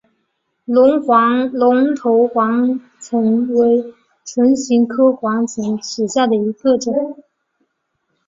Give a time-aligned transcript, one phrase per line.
[0.65, 0.99] 龙
[1.95, 3.93] 头黄芩为
[4.25, 7.23] 唇形科黄芩属下的一个种。